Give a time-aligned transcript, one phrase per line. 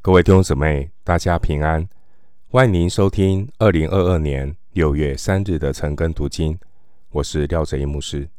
[0.00, 1.86] 各位弟兄姊妹，大家平安！
[2.46, 6.56] 欢迎您收听二零二二年六月三日的晨更读经，
[7.10, 8.30] 我是廖哲一牧师。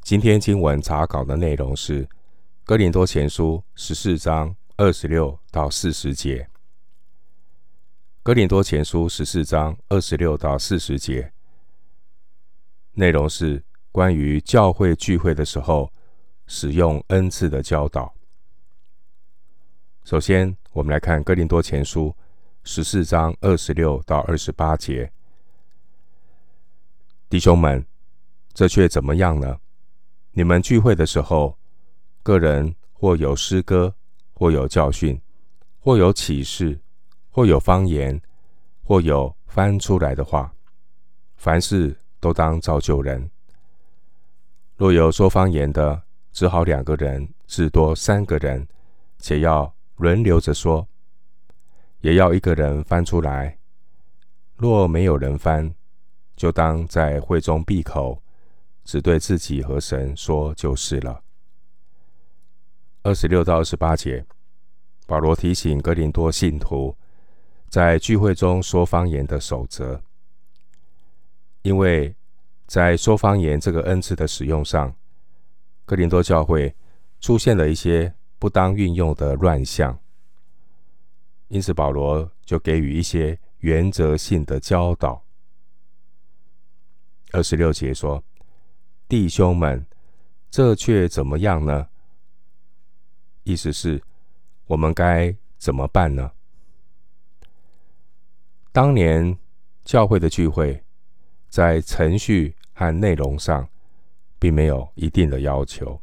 [0.00, 2.04] 今天经文查考的内容是
[2.64, 6.44] 《哥林多前书》十四章二十六到四十节，
[8.22, 11.30] 《哥林多前书》十四章二十六到四十节，
[12.94, 13.62] 内容是
[13.92, 15.92] 关于教会聚会的时候
[16.46, 18.14] 使用恩赐的教导。
[20.08, 22.06] 首先，我们来看《哥林多前书》
[22.64, 25.12] 十四章二十六到二十八节。
[27.28, 27.84] 弟兄们，
[28.54, 29.58] 这却怎么样呢？
[30.30, 31.58] 你们聚会的时候，
[32.22, 33.94] 个人或有诗歌，
[34.32, 35.20] 或有教训，
[35.78, 36.80] 或有启示，
[37.28, 38.18] 或有方言，
[38.84, 40.54] 或有翻出来的话，
[41.36, 43.30] 凡事都当造就人。
[44.78, 46.02] 若有说方言的，
[46.32, 48.66] 只好两个人，至多三个人，
[49.18, 49.70] 且要。
[49.98, 50.86] 轮流着说，
[52.00, 53.58] 也要一个人翻出来。
[54.56, 55.74] 若没有人翻，
[56.36, 58.22] 就当在会中闭口，
[58.84, 61.22] 只对自己和神说就是了。
[63.02, 64.24] 二十六到二十八节，
[65.06, 66.96] 保罗提醒哥林多信徒
[67.68, 70.00] 在聚会中说方言的守则，
[71.62, 72.14] 因为
[72.66, 74.94] 在说方言这个恩赐的使用上，
[75.84, 76.76] 哥林多教会
[77.20, 78.14] 出现了一些。
[78.38, 79.98] 不当运用的乱象，
[81.48, 85.24] 因此保罗就给予一些原则性的教导。
[87.32, 88.22] 二十六节说
[89.08, 89.84] ：“弟兄们，
[90.50, 91.88] 这却怎么样呢？”
[93.44, 94.02] 意思是，
[94.66, 96.32] 我们该怎么办呢？
[98.70, 99.36] 当年
[99.84, 100.84] 教会的聚会，
[101.48, 103.68] 在程序和内容上，
[104.38, 106.00] 并没有一定的要求。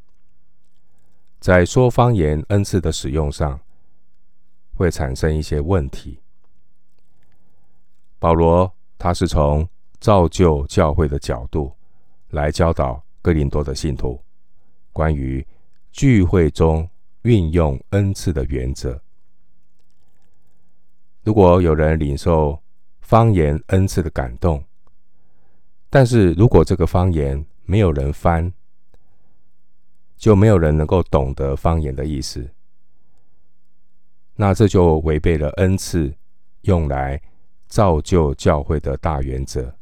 [1.45, 3.59] 在说方言恩赐的使用上，
[4.73, 6.19] 会产生一些问题。
[8.17, 11.71] 保罗他是从造就教会的角度
[12.31, 14.19] 来教导哥林多的信徒
[14.91, 15.45] 关于
[15.91, 16.89] 聚会中
[17.21, 18.99] 运用恩赐的原则。
[21.23, 22.59] 如果有人领受
[23.01, 24.63] 方言恩赐的感动，
[25.91, 28.51] 但是如果这个方言没有人翻，
[30.17, 32.49] 就没有人能够懂得方言的意思，
[34.35, 36.13] 那这就违背了恩赐
[36.61, 37.21] 用来
[37.67, 39.75] 造就教会的大原则。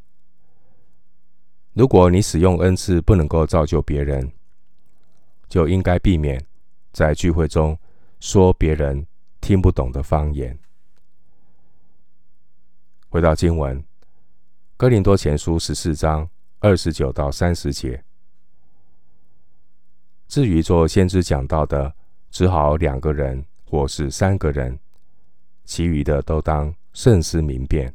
[1.74, 4.32] 如果你使用恩赐不能够造就别人，
[5.48, 6.44] 就应该避免
[6.92, 7.78] 在聚会中
[8.20, 9.06] 说别人
[9.40, 10.58] 听不懂的方言。
[13.10, 13.80] 回到经文，
[14.78, 16.30] 《哥林多前书》十四章
[16.60, 18.04] 二十九到三十节。
[20.34, 21.94] 至于做先知讲道的，
[22.32, 24.80] 只好两个人或是三个人，
[25.64, 27.94] 其余的都当慎思明辨。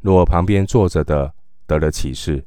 [0.00, 1.32] 若旁边坐着的
[1.68, 2.44] 得了启示，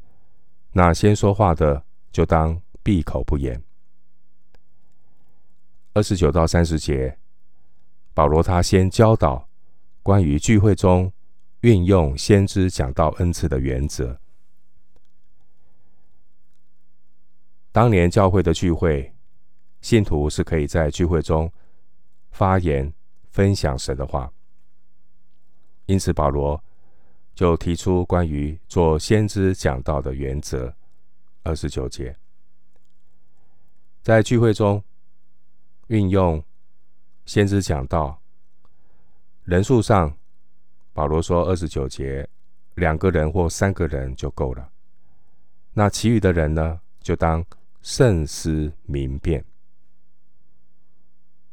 [0.73, 1.81] 那先说话的
[2.11, 3.63] 就当闭口不言。
[5.93, 7.17] 二十九到三十节，
[8.13, 9.47] 保罗他先教导
[10.03, 11.09] 关于聚会中
[11.61, 14.19] 运用先知讲道恩赐的原则。
[17.73, 19.13] 当年教会的聚会，
[19.79, 21.49] 信徒是可以在聚会中
[22.29, 22.91] 发言、
[23.29, 24.29] 分享神的话。
[25.85, 26.61] 因此，保罗
[27.33, 30.73] 就提出关于做先知讲道的原则。
[31.43, 32.15] 二十九节，
[34.03, 34.83] 在聚会中
[35.87, 36.43] 运用
[37.25, 38.21] 先知讲道，
[39.45, 40.15] 人数上，
[40.93, 42.27] 保罗说二十九节，
[42.75, 44.69] 两个人或三个人就够了。
[45.73, 47.43] 那其余的人呢，就当。
[47.81, 49.43] 慎思明辨，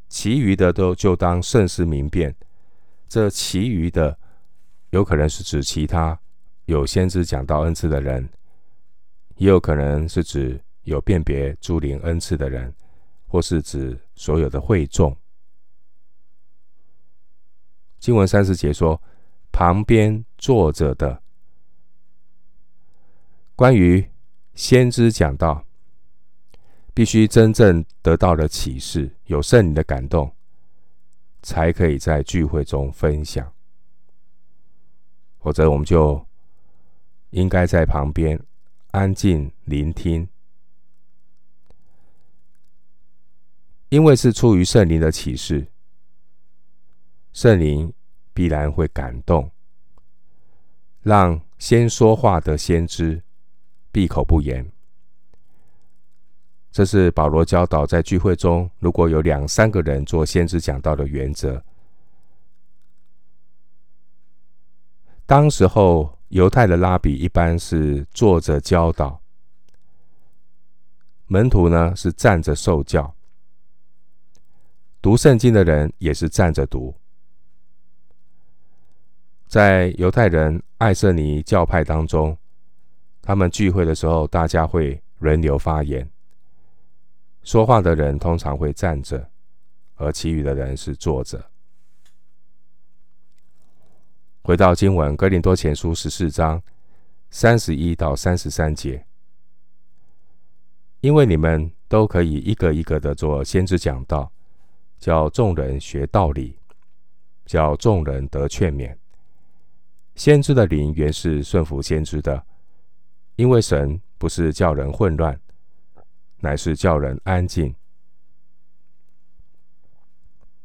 [0.08, 2.34] 其余的都就当慎思明辨。
[3.08, 4.18] 这其余的
[4.90, 6.20] 有可能是指其他
[6.66, 8.28] 有先知讲道恩赐的人，
[9.36, 12.74] 也有可能是指有辨别诸灵恩赐的人，
[13.26, 15.16] 或是指所有的会众。
[17.98, 19.00] 经文三十节说，
[19.50, 21.22] 旁边坐着的，
[23.56, 24.06] 关于
[24.54, 25.64] 先知讲道。
[26.98, 30.34] 必须真正得到了启示，有圣灵的感动，
[31.42, 33.52] 才可以在聚会中分享。
[35.38, 36.26] 否则，我们就
[37.30, 38.42] 应该在旁边
[38.90, 40.28] 安静聆听，
[43.90, 45.68] 因为是出于圣灵的启示，
[47.32, 47.92] 圣灵
[48.34, 49.48] 必然会感动，
[51.02, 53.22] 让先说话的先知
[53.92, 54.72] 闭口不言。
[56.78, 61.60] 这是保罗教导在聚会中，如果有两三个人做先知讲道的原则。
[65.26, 69.20] 当时候，犹太的拉比一般是坐着教导，
[71.26, 73.12] 门徒呢是站着受教，
[75.02, 76.94] 读圣经的人也是站着读。
[79.48, 82.38] 在犹太人爱色尼教派当中，
[83.20, 86.08] 他们聚会的时候，大家会轮流发言。
[87.42, 89.30] 说话的人通常会站着，
[89.94, 91.50] 而其余的人是坐着。
[94.42, 96.62] 回到经文，《哥林多前书》十四章
[97.30, 99.04] 三十一到三十三节，
[101.00, 104.32] 因为你们都可以一个一个的做先知讲道，
[104.98, 106.58] 叫众人学道理，
[107.44, 108.96] 叫众人得劝勉。
[110.14, 112.44] 先知的灵原是顺服先知的，
[113.36, 115.38] 因为神不是叫人混乱。
[116.40, 117.74] 乃是叫人安静。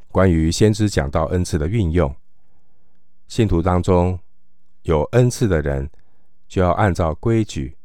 [0.10, 2.16] 关于先知讲道恩赐的运用，
[3.28, 4.20] 信徒当中
[4.84, 5.90] 有恩赐的人，
[6.48, 7.76] 就要按照规矩，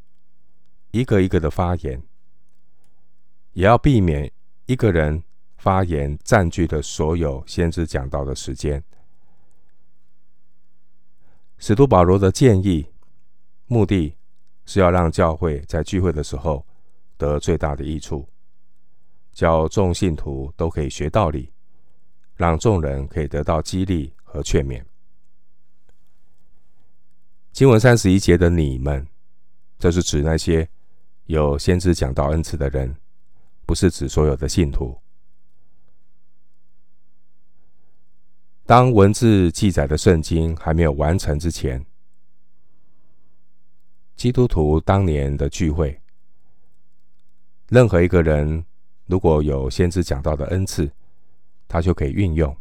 [0.90, 2.02] 一个一个的发言，
[3.54, 4.30] 也要避免
[4.66, 5.24] 一个人
[5.56, 8.84] 发言占据了所有先知讲道的时间。
[11.56, 12.92] 使徒保罗的建议，
[13.66, 14.14] 目的
[14.66, 16.67] 是要让教会在聚会的时候。
[17.18, 18.26] 得最大的益处，
[19.32, 21.52] 叫众信徒都可以学道理，
[22.36, 24.82] 让众人可以得到激励和劝勉。
[27.52, 29.06] 经文三十一节的你们，
[29.78, 30.68] 这是指那些
[31.26, 32.96] 有先知讲道恩赐的人，
[33.66, 34.96] 不是指所有的信徒。
[38.64, 41.84] 当文字记载的圣经还没有完成之前，
[44.14, 46.00] 基督徒当年的聚会。
[47.68, 48.64] 任何一个人
[49.06, 50.90] 如果有先知讲到的恩赐，
[51.66, 52.54] 他就可以运用。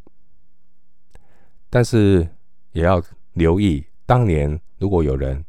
[1.69, 2.27] 但是
[2.71, 3.01] 也要
[3.33, 5.43] 留意，当年如果有人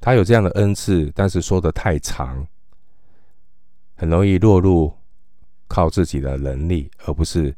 [0.00, 2.46] 他有这样的恩赐，但是说的太长，
[3.94, 4.92] 很容易落入
[5.66, 7.54] 靠自己的能力，而不是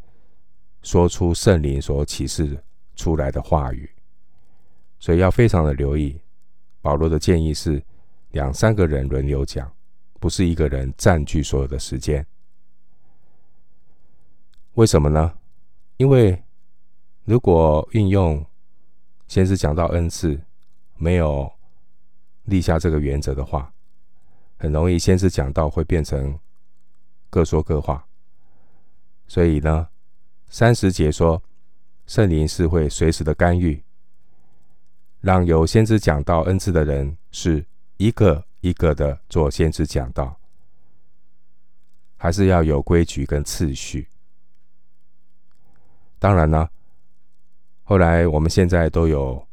[0.82, 2.62] 说出圣灵所启示
[2.94, 3.90] 出来的话语。
[4.98, 6.18] 所以要非常的留意。
[6.80, 7.82] 保罗的建议是
[8.30, 9.70] 两三个人轮流讲。
[10.18, 12.26] 不是一个人占据所有的时间，
[14.74, 15.34] 为什么呢？
[15.98, 16.42] 因为
[17.24, 18.44] 如果运用
[19.28, 20.40] 先知讲道恩赐，
[20.96, 21.52] 没有
[22.44, 23.72] 立下这个原则的话，
[24.58, 26.38] 很容易先知讲道会变成
[27.30, 28.06] 各说各话。
[29.26, 29.88] 所以呢，
[30.48, 31.42] 三十节说
[32.06, 33.82] 圣灵是会随时的干预，
[35.20, 37.64] 让有先知讲道恩赐的人是
[37.98, 38.44] 一个。
[38.66, 40.40] 一个的做先知讲道，
[42.16, 44.08] 还是要有规矩跟次序。
[46.18, 46.68] 当然呢，
[47.84, 49.46] 后来我们现在都有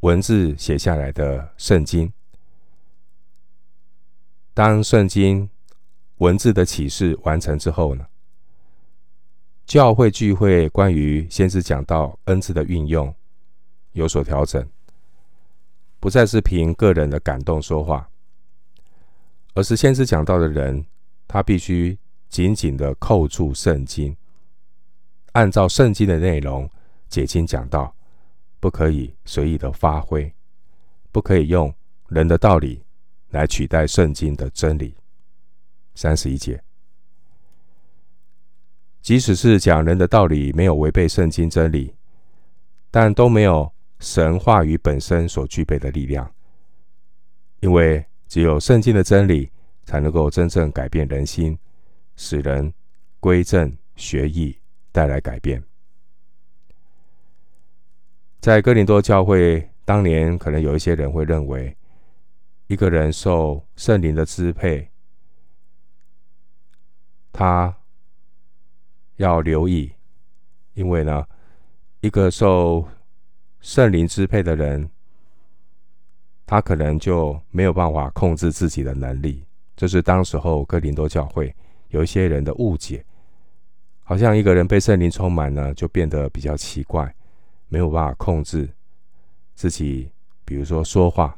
[0.00, 2.12] 文字写下来的圣经。
[4.52, 5.48] 当圣经
[6.16, 8.04] 文字的启示完成之后呢，
[9.64, 13.14] 教会聚会关于先知讲道恩赐的运用
[13.92, 14.68] 有所调整，
[16.00, 18.10] 不再是凭个人的感动说话。
[19.54, 20.84] 而是先知讲道的人，
[21.28, 21.96] 他必须
[22.28, 24.16] 紧紧的扣住圣经，
[25.30, 26.68] 按照圣经的内容
[27.08, 27.94] 解经讲道，
[28.58, 30.32] 不可以随意的发挥，
[31.12, 31.72] 不可以用
[32.08, 32.82] 人的道理
[33.30, 34.96] 来取代圣经的真理。
[35.94, 36.60] 三十一节，
[39.00, 41.94] 即使是讲人的道理没有违背圣经真理，
[42.90, 46.28] 但都没有神话语本身所具备的力量，
[47.60, 48.04] 因为。
[48.34, 49.48] 只有圣经的真理，
[49.84, 51.56] 才能够真正改变人心，
[52.16, 52.74] 使人
[53.20, 54.58] 归正学义，
[54.90, 55.62] 带来改变。
[58.40, 61.76] 在哥林多教会当年，可能有一些人会认为，
[62.66, 64.90] 一个人受圣灵的支配，
[67.32, 67.72] 他
[69.14, 69.92] 要留意，
[70.72, 71.24] 因为呢，
[72.00, 72.88] 一个受
[73.60, 74.90] 圣灵支配的人。
[76.46, 79.42] 他可能就没有办法控制自己的能力，
[79.74, 81.54] 这是当时候哥林多教会
[81.88, 83.02] 有一些人的误解，
[84.02, 87.12] 好像一个人被圣灵充满呢，就变得比较奇怪，
[87.68, 88.68] 没有办法控制
[89.54, 90.10] 自己，
[90.44, 91.34] 比如说说话，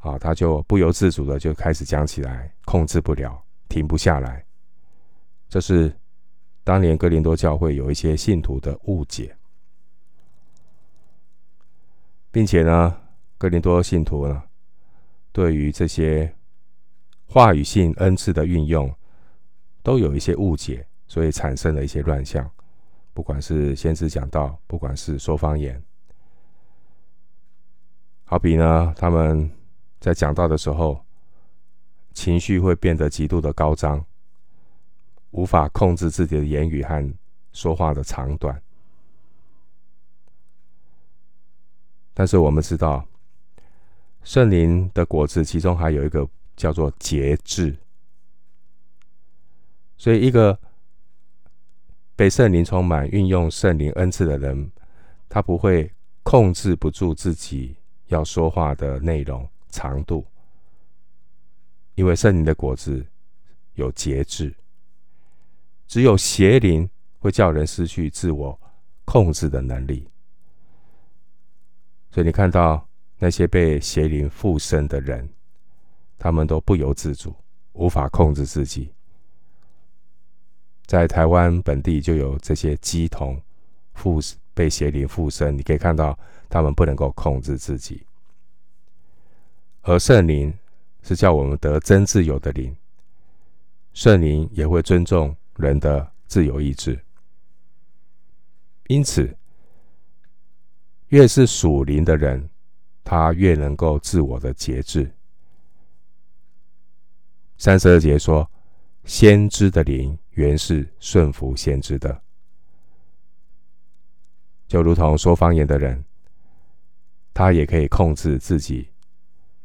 [0.00, 4.44] 啊，他就不由自主的就开始讲起来，控制不了，停不下来。
[5.48, 5.90] 这是
[6.62, 9.34] 当年哥林多教会有一些信徒的误解，
[12.30, 13.00] 并且呢。
[13.44, 14.42] 哥林多信徒呢，
[15.30, 16.34] 对于这些
[17.26, 18.90] 话语性恩赐的运用，
[19.82, 22.50] 都有一些误解，所以产生了一些乱象。
[23.12, 25.82] 不管是先知讲道，不管是说方言，
[28.24, 29.50] 好比呢，他们
[30.00, 31.04] 在讲道的时候，
[32.14, 34.02] 情绪会变得极度的高涨，
[35.32, 37.14] 无法控制自己的言语和
[37.52, 38.58] 说话的长短。
[42.14, 43.06] 但是我们知道，
[44.24, 46.26] 圣灵的果子其中还有一个
[46.56, 47.76] 叫做节制，
[49.96, 50.58] 所以一个
[52.16, 54.70] 被圣灵充满、运用圣灵恩赐的人，
[55.28, 57.76] 他不会控制不住自己
[58.06, 60.26] 要说话的内容长度，
[61.94, 63.06] 因为圣灵的果子
[63.74, 64.54] 有节制。
[65.86, 66.88] 只有邪灵
[67.18, 68.58] 会叫人失去自我
[69.04, 70.08] 控制的能力。
[72.10, 75.28] 所以你看到那些被邪灵附身的人，
[76.18, 77.34] 他们都不由自主，
[77.72, 78.92] 无法控制自己。
[80.86, 83.40] 在台湾本地就有这些乩童
[83.94, 84.20] 附
[84.52, 86.18] 被邪灵附身，你可以看到
[86.48, 88.04] 他们不能够控制自己。
[89.82, 90.52] 而圣灵
[91.02, 92.76] 是叫我们得真自由的灵，
[93.92, 97.00] 圣灵也会尊重人的自由意志，
[98.88, 99.34] 因此。
[101.08, 102.48] 越是属灵的人，
[103.04, 105.08] 他越能够自我的节制。
[107.58, 108.50] 三十二节说，
[109.04, 112.22] 先知的灵原是顺服先知的，
[114.66, 116.04] 就如同说方言的人，
[117.32, 118.88] 他也可以控制自己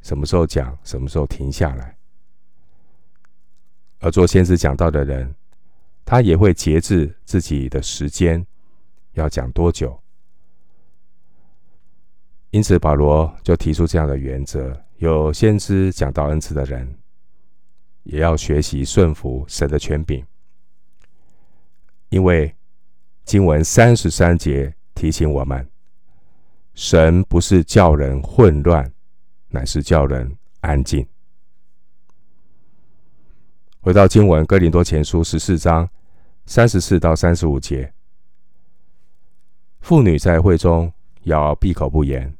[0.01, 1.97] 什么时候讲，什么时候停下来。
[3.99, 5.35] 而做先知讲道的人，
[6.05, 8.45] 他也会节制自己的时间，
[9.13, 9.98] 要讲多久。
[12.51, 16.97] 因此，保罗就提出这样的原则：有先知讲道恩赐的人，
[18.03, 20.25] 也要学习顺服神的权柄。
[22.09, 22.55] 因为
[23.23, 25.69] 经文三十三节提醒我们，
[26.73, 28.91] 神不是叫人混乱，
[29.49, 31.05] 乃是叫人安静。
[33.79, 35.87] 回到经文，哥林多前书十四章
[36.47, 37.93] 三十四到三十五节，
[39.81, 40.91] 妇女在会中
[41.21, 42.35] 要闭口不言。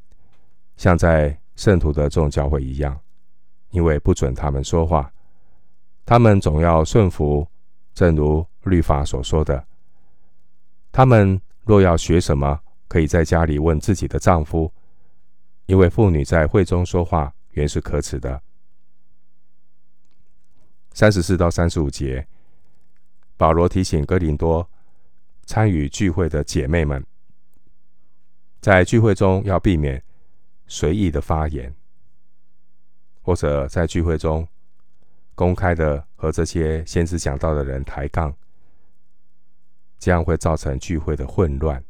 [0.80, 2.98] 像在圣徒的众教会一样，
[3.68, 5.12] 因为不准他们说话，
[6.06, 7.46] 他们总要顺服，
[7.92, 9.62] 正如律法所说的。
[10.90, 12.58] 他们若要学什么，
[12.88, 14.72] 可以在家里问自己的丈夫，
[15.66, 18.40] 因为妇女在会中说话原是可耻的。
[20.94, 22.26] 三十四到三十五节，
[23.36, 24.66] 保罗提醒哥林多
[25.44, 27.04] 参与聚会的姐妹们，
[28.62, 30.02] 在聚会中要避免。
[30.70, 31.74] 随意的发言，
[33.22, 34.46] 或者在聚会中
[35.34, 38.32] 公开的和这些先知讲道的人抬杠，
[39.98, 41.84] 这样会造成聚会的混乱。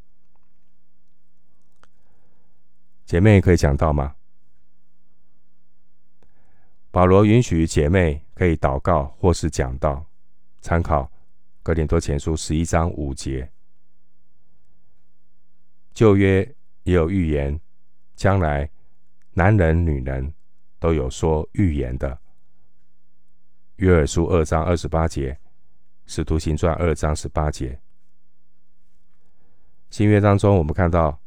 [3.04, 4.16] 姐妹可以讲道吗？
[6.90, 10.06] 保罗允许姐妹可以祷告或是讲道，
[10.62, 11.12] 参考
[11.62, 13.52] 哥林多前书十一章五节。
[15.92, 16.40] 旧约
[16.84, 17.60] 也有预言。
[18.20, 18.70] 将来，
[19.32, 20.34] 男人、女人
[20.78, 22.18] 都有说预言的。
[23.76, 25.38] 约珥书二章二十八节，
[26.04, 27.80] 使徒行传二章十八节。
[29.88, 31.18] 新约当中，我们看到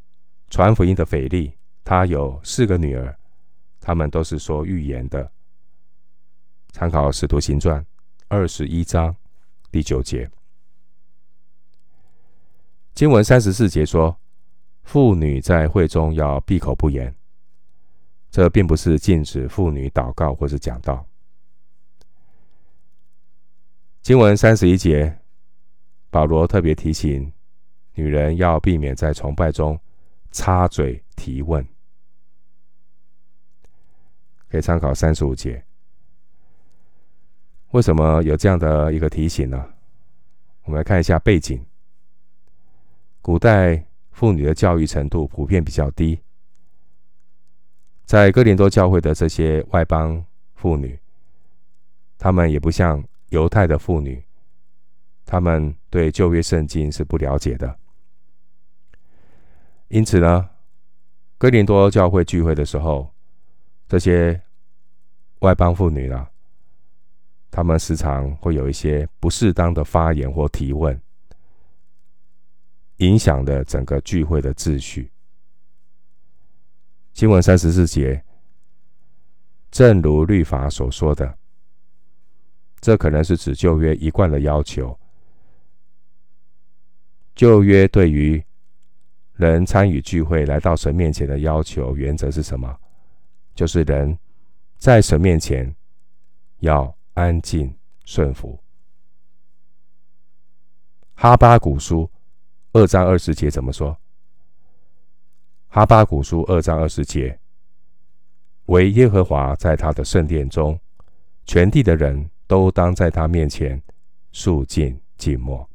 [0.52, 3.18] 传福音的腓利，他有四个女儿，
[3.82, 5.32] 他们都是说预言的。
[6.74, 7.84] 参考使徒行传
[8.28, 9.16] 二十一章
[9.72, 10.30] 第九节。
[12.94, 14.16] 经文三十四节说。
[14.84, 17.14] 妇女在会中要闭口不言，
[18.30, 21.06] 这并不是禁止妇女祷告或是讲道。
[24.02, 25.18] 经文三十一节，
[26.10, 27.32] 保罗特别提醒
[27.94, 29.80] 女人要避免在崇拜中
[30.32, 31.66] 插嘴提问，
[34.50, 35.64] 可以参考三十五节。
[37.72, 39.74] 为什么有这样的一个提醒呢？
[40.66, 41.66] 我们来看一下背景，
[43.22, 43.84] 古代。
[44.14, 46.20] 妇女的教育程度普遍比较低，
[48.06, 50.98] 在哥林多教会的这些外邦妇女，
[52.18, 54.24] 她们也不像犹太的妇女，
[55.26, 57.78] 她们对旧约圣经是不了解的。
[59.90, 60.50] 因此呢，
[61.38, 63.12] 哥林多教会聚会的时候，
[63.90, 64.40] 这些
[65.40, 66.28] 外邦妇女呢，
[67.50, 71.00] 她们时常会有一些不适当的发言或提问。
[72.98, 75.12] 影响了整个聚会的秩序。
[77.14, 78.24] 经文三十四节，
[79.70, 81.38] 正如律法所说的，
[82.80, 84.98] 这可能是指旧约一贯的要求。
[87.36, 88.44] 旧约对于
[89.34, 92.76] 人参与聚会、来到神面前的要求原则是什么？
[93.56, 94.18] 就是人
[94.78, 95.76] 在神面前
[96.60, 98.60] 要安静顺服。
[101.16, 102.10] 哈巴谷书
[102.74, 103.96] 二章二十节怎么说？
[105.68, 107.40] 哈巴谷书二章二十节：
[108.66, 110.80] 惟耶和华在他的圣殿中，
[111.46, 113.80] 全地的人都当在他面前
[114.32, 115.70] 肃静静默。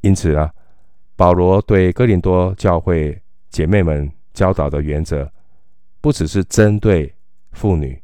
[0.00, 0.52] 因此啊，
[1.14, 5.30] 保罗对哥林多教会姐妹们教导的原则，
[6.00, 7.14] 不只是针对
[7.52, 8.02] 妇女。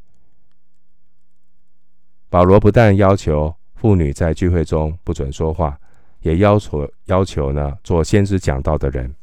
[2.28, 5.76] 保罗不但要求妇女在聚会中不准说话，
[6.25, 9.14] 也要求要求呢，做先知讲道的人，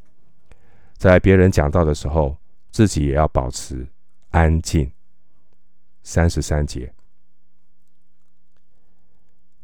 [0.96, 2.38] 在别人讲道的时候，
[2.72, 3.86] 自己也要保持
[4.30, 4.90] 安静。
[6.04, 6.92] 三十三节，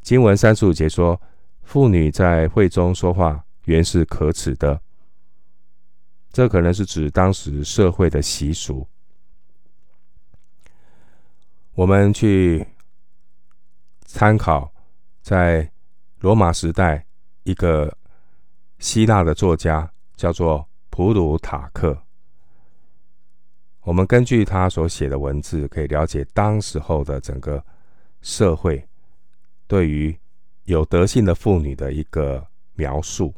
[0.01, 1.17] 经文三十五节说。
[1.63, 4.79] 妇女在会中说话原是可耻的，
[6.31, 8.87] 这可能是指当时社会的习俗。
[11.73, 12.65] 我们去
[14.05, 14.73] 参考
[15.21, 15.69] 在
[16.21, 17.05] 罗马时代
[17.47, 17.95] 一个
[18.79, 21.97] 希腊的作家，叫做普鲁塔克。
[23.81, 27.63] 我们根据他所写的文字，可以了解当时候的整个
[28.21, 28.87] 社会
[29.67, 30.17] 对于。
[30.67, 33.33] 有德性的妇女的一个描述。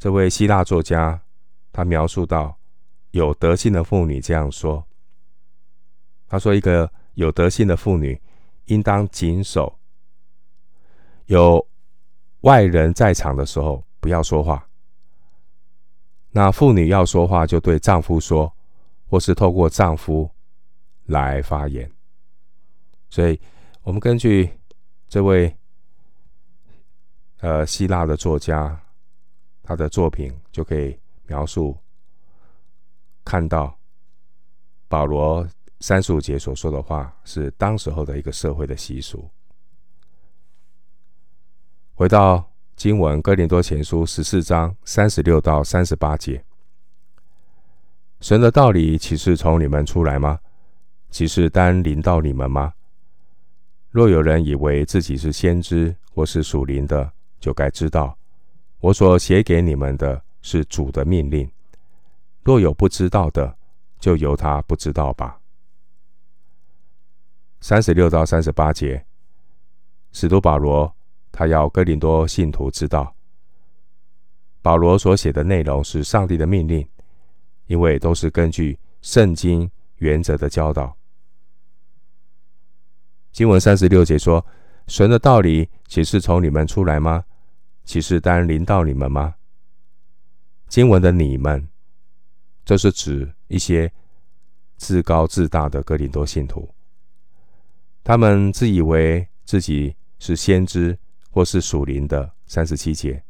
[0.00, 1.22] 这位希腊作家，
[1.72, 2.58] 他描述到
[3.12, 4.84] 有德性的妇女这样说
[6.26, 8.20] ：“他说，一个有德性的妇女
[8.64, 9.78] 应当谨守，
[11.26, 11.64] 有
[12.40, 14.68] 外人在场的时候不要说话。
[16.30, 18.52] 那妇女要说话，就对丈夫说，
[19.08, 20.30] 或是透过丈夫
[21.06, 21.90] 来发言。
[23.10, 23.40] 所以，
[23.82, 24.50] 我们根据
[25.08, 25.54] 这位。”
[27.40, 28.80] 呃，希腊的作家，
[29.62, 31.76] 他的作品就可以描述，
[33.22, 33.78] 看到
[34.88, 35.46] 保罗
[35.80, 39.30] 三十五节所说的话是当时候的一个社会的习俗。
[41.98, 46.44] 回到经文，哥林多前书十四章三十六到三十八节，
[48.20, 50.38] 神的道理岂是从你们出来吗？
[51.10, 52.74] 岂是单临到你们吗？
[53.90, 58.18] 若有人以为自己是先知或是属灵的，就该知道，
[58.80, 61.50] 我所写给你们的是主的命令。
[62.42, 63.56] 若有不知道的，
[63.98, 65.40] 就由他不知道吧。
[67.62, 69.06] 三十六到三十八节，
[70.12, 70.94] 使徒保罗
[71.36, 73.14] 他要哥林多信徒知道，
[74.62, 76.88] 保罗所写的内容是上帝的命令，
[77.66, 80.96] 因为都是根据圣经原则的教导。
[83.30, 84.44] 经文三十六节说。
[84.88, 87.24] 神的道理岂是从你们出来吗？
[87.84, 89.34] 岂是单临到你们吗？
[90.68, 91.66] 经文的你们，
[92.64, 93.92] 这是指一些
[94.76, 96.72] 自高自大的哥林多信徒，
[98.04, 100.96] 他们自以为自己是先知
[101.36, 102.32] 或是属灵的。
[102.48, 103.20] 三十七节，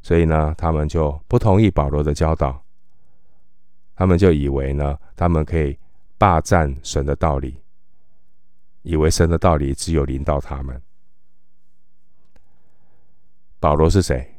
[0.00, 2.64] 所以呢，他们就不同意保罗的教导，
[3.94, 5.78] 他们就以为呢，他们可以
[6.16, 7.60] 霸占神的道理。
[8.80, 10.80] 以为神的道理只有临到他们。
[13.60, 14.34] 保罗是谁？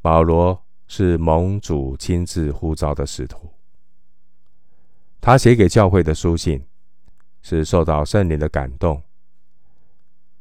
[0.00, 3.52] 保罗是蒙主亲自呼召的使徒。
[5.20, 6.66] 他写给教会的书信
[7.42, 9.00] 是受到圣灵的感动，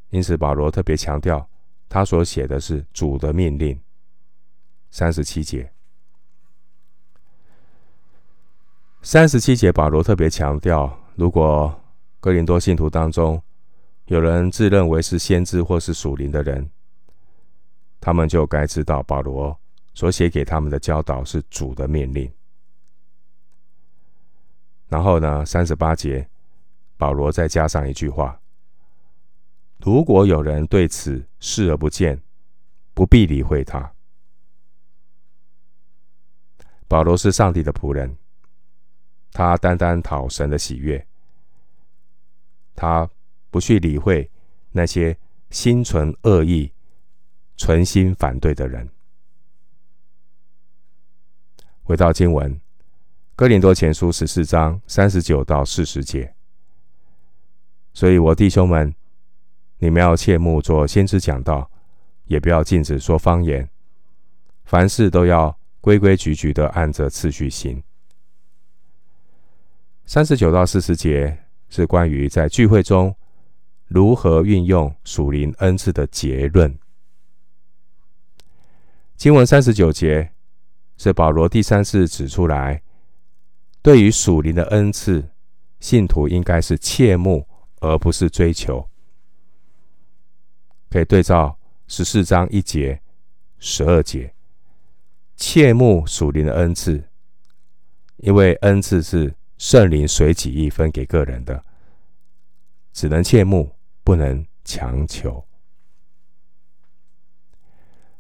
[0.10, 1.48] 因此保罗特别强调，
[1.88, 3.80] 他所写的是主的命令。
[4.92, 5.72] 三十七节，
[9.04, 11.80] 三十七节，保罗特别强调，如果
[12.20, 13.42] 哥林多信徒当中，
[14.06, 16.68] 有人自认为是先知或是属灵的人，
[18.02, 19.56] 他们就该知道保罗
[19.94, 22.32] 所写给他们的教导是主的命令。
[24.88, 26.28] 然后呢，三十八节，
[26.98, 28.42] 保罗再加上一句话：
[29.80, 32.22] 如果有人对此视而不见，
[32.94, 33.94] 不必理会他。
[36.88, 38.18] 保罗是上帝的仆人，
[39.32, 41.06] 他单单讨神的喜悦。
[42.76, 43.10] 他
[43.50, 44.30] 不去理会
[44.72, 45.18] 那些
[45.50, 46.72] 心存恶意、
[47.56, 48.90] 存心反对的人。
[51.84, 52.54] 回到经文，
[53.36, 56.34] 《哥林多前书》十四章三十九到四十节。
[57.94, 58.94] 所以，我弟兄们，
[59.80, 61.70] 你们要切莫做先知讲道，
[62.26, 63.68] 也不要禁止说方言，
[64.64, 67.84] 凡事都要规规矩矩的按着次序行。
[70.06, 71.40] 三十九到四十节。
[71.72, 73.16] 是关于在聚会中
[73.86, 76.76] 如何运用属灵恩赐的结论。
[79.16, 80.32] 经文三十九节
[80.98, 82.82] 是保罗第三次指出来，
[83.84, 85.30] 对于属灵的恩赐，
[85.80, 87.48] 信徒应该是切慕
[87.82, 88.89] 而不是追求。
[90.90, 93.00] 可以对照十四章一节、
[93.60, 94.34] 十二节，
[95.36, 97.04] 切慕属灵的恩赐，
[98.18, 101.64] 因为恩赐是圣灵随己意分给个人的，
[102.92, 103.72] 只能切慕，
[104.04, 105.46] 不能强求。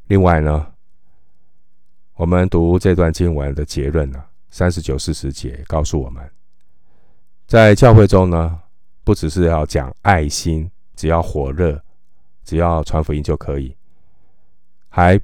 [0.08, 0.74] 另外呢，
[2.16, 6.30] 我们读这段经文的结论呢，三十九、四十节告诉我们，
[7.48, 8.62] 在教会中呢，
[9.04, 11.82] 不只是要讲爱心，只要火热，
[12.50, 13.78] 只要传福音就可以，
[14.90, 15.22] 还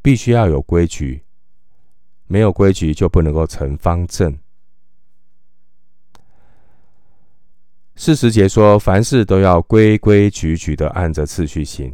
[0.00, 1.24] 必须要有规矩，
[2.28, 4.38] 没有规矩就不能够成方正。
[7.96, 11.92] 四十节说，凡事都要规规矩矩的按着次序行，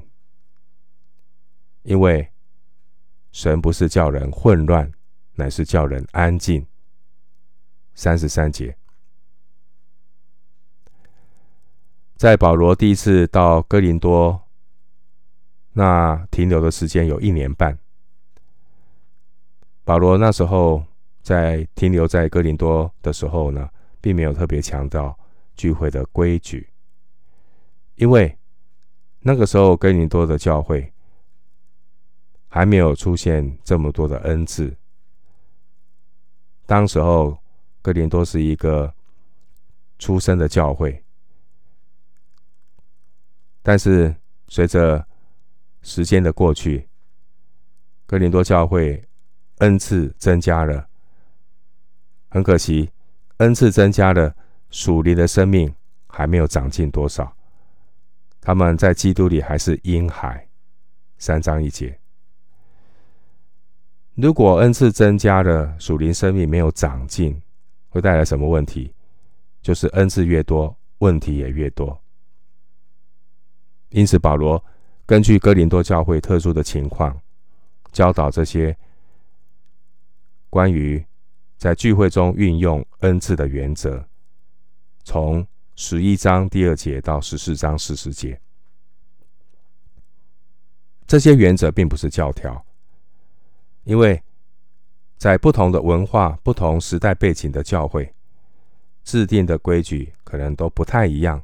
[1.84, 2.28] 因为。
[3.32, 4.92] 神不是叫人混乱，
[5.34, 6.64] 乃是叫人安静。
[7.94, 8.76] 三十三节，
[12.16, 14.42] 在保罗第一次到哥林多，
[15.72, 17.78] 那停留的时间有一年半。
[19.84, 20.84] 保罗那时候
[21.22, 23.68] 在停留在哥林多的时候呢，
[24.00, 25.18] 并没有特别强调
[25.54, 26.68] 聚会的规矩，
[27.96, 28.38] 因为
[29.20, 30.90] 那个时候哥林多的教会。
[32.54, 34.76] 还没有出现这么多的恩赐。
[36.66, 37.36] 当时候，
[37.82, 38.94] 哥林多是一个
[39.98, 41.03] 出生的教会，
[43.66, 44.14] 但是
[44.46, 45.04] 随着
[45.80, 46.86] 时间的过去，
[48.06, 49.02] 哥林多教会
[49.58, 50.86] 恩赐增加了。
[52.28, 52.90] 很可惜，
[53.38, 54.36] 恩赐增加了，
[54.68, 55.74] 属灵的生命
[56.06, 57.34] 还没有长进多少。
[58.38, 60.46] 他们在基督里还是婴孩。
[61.16, 61.98] 三章一节。
[64.14, 67.40] 如果恩赐增加了，属灵生命没有长进，
[67.88, 68.92] 会带来什么问题？
[69.62, 72.03] 就是恩赐越多，问题也越多。
[73.94, 74.62] 因此，保罗
[75.06, 77.16] 根据哥林多教会特殊的情况，
[77.92, 78.76] 教导这些
[80.50, 81.04] 关于
[81.56, 84.04] 在聚会中运用恩赐的原则，
[85.04, 88.40] 从十一章第二节到十四章四十节，
[91.06, 92.66] 这些原则并不是教条。
[93.84, 94.20] 因为
[95.16, 98.12] 在不同的文化、不同时代背景的教会，
[99.04, 101.40] 制定的规矩可能都不太一样，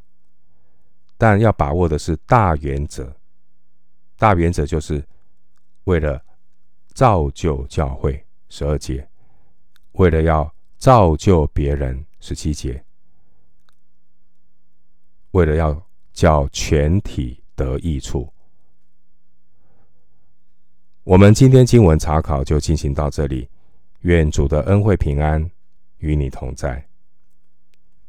[1.21, 3.15] 但要把握的是大原则。
[4.17, 5.07] 大原则就是
[5.85, 6.19] 为了
[6.95, 9.07] 造就教会，十二节；
[9.93, 12.83] 为了要造就别人，十七节；
[15.33, 18.33] 为了要叫全体得益处。
[21.05, 23.47] 我们今天经文查考就进行到这里，
[24.01, 25.51] 愿主的恩惠平安
[25.99, 26.89] 与你同在。